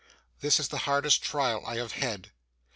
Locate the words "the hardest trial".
0.69-1.63